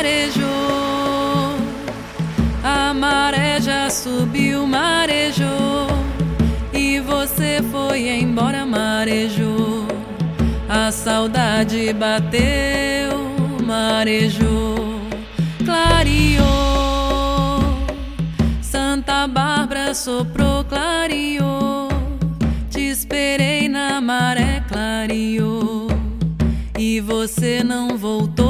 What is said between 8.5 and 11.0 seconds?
marejou. A